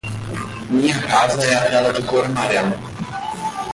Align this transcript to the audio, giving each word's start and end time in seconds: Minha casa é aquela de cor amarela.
Minha 0.71 0.99
casa 1.03 1.45
é 1.45 1.53
aquela 1.55 1.93
de 1.93 2.01
cor 2.09 2.25
amarela. 2.25 2.75